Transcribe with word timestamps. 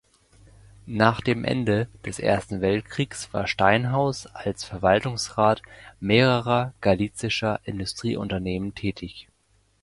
Nach 0.87 1.21
dem 1.21 1.45
Ende 1.45 1.87
des 2.03 2.17
Ersten 2.17 2.59
Weltkriegs 2.61 3.31
war 3.35 3.45
Steinhaus 3.45 4.25
als 4.25 4.63
Verwaltungsrat 4.63 5.61
mehrerer 5.99 6.73
galizischer 6.81 7.59
Industrieunternehmen 7.65 8.73
tätig. 8.73 9.27